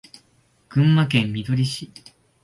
[0.69, 1.91] 群馬県みどり市